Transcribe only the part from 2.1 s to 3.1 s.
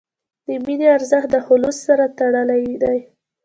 تړلی دی.